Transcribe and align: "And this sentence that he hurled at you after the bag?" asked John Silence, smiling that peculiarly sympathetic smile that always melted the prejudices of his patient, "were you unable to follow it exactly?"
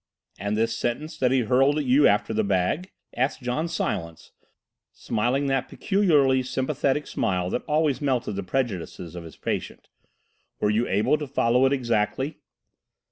"And 0.39 0.57
this 0.57 0.75
sentence 0.75 1.15
that 1.19 1.29
he 1.31 1.41
hurled 1.41 1.77
at 1.77 1.85
you 1.85 2.07
after 2.07 2.33
the 2.33 2.43
bag?" 2.43 2.91
asked 3.15 3.43
John 3.43 3.67
Silence, 3.67 4.31
smiling 4.91 5.45
that 5.45 5.67
peculiarly 5.69 6.41
sympathetic 6.41 7.05
smile 7.05 7.51
that 7.51 7.61
always 7.67 8.01
melted 8.01 8.35
the 8.35 8.41
prejudices 8.41 9.13
of 9.13 9.23
his 9.23 9.37
patient, 9.37 9.89
"were 10.59 10.71
you 10.71 10.87
unable 10.87 11.19
to 11.19 11.27
follow 11.27 11.67
it 11.67 11.71
exactly?" 11.73 12.39